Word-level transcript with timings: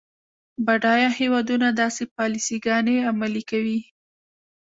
بډایه 0.65 1.09
هیوادونه 1.19 1.67
داسې 1.81 2.03
پالیسي 2.15 2.57
ګانې 2.65 2.95
عملي 3.09 3.43
کوي. 3.51 3.79